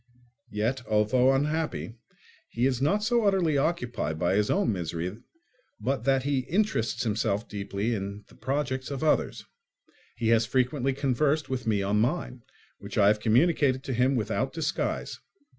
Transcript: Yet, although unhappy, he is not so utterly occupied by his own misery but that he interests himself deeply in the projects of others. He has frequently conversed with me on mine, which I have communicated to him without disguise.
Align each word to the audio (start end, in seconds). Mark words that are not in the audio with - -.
Yet, 0.49 0.81
although 0.87 1.31
unhappy, 1.31 1.93
he 2.49 2.65
is 2.65 2.81
not 2.81 3.03
so 3.03 3.23
utterly 3.23 3.55
occupied 3.55 4.17
by 4.17 4.33
his 4.33 4.49
own 4.49 4.73
misery 4.73 5.19
but 5.79 6.05
that 6.05 6.23
he 6.23 6.39
interests 6.49 7.03
himself 7.03 7.47
deeply 7.47 7.93
in 7.93 8.23
the 8.27 8.33
projects 8.33 8.89
of 8.89 9.03
others. 9.03 9.45
He 10.15 10.29
has 10.29 10.47
frequently 10.47 10.93
conversed 10.93 11.49
with 11.51 11.67
me 11.67 11.83
on 11.83 12.01
mine, 12.01 12.41
which 12.79 12.97
I 12.97 13.09
have 13.09 13.19
communicated 13.19 13.83
to 13.83 13.93
him 13.93 14.15
without 14.15 14.53
disguise. 14.53 15.19